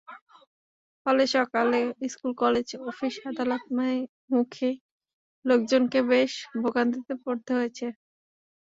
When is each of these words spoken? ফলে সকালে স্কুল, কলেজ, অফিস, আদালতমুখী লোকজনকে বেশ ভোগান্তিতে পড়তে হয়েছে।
ফলে 1.05 1.23
সকালে 1.35 1.79
স্কুল, 2.07 2.31
কলেজ, 2.41 2.67
অফিস, 2.89 3.13
আদালতমুখী 3.29 4.71
লোকজনকে 5.45 5.99
বেশ 6.11 6.31
ভোগান্তিতে 6.61 7.13
পড়তে 7.23 7.51
হয়েছে। 7.57 7.85